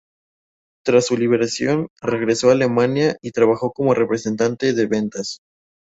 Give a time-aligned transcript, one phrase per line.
[0.83, 5.41] Tras su liberación, regresó a Alemania y trabajó como representante de ventas.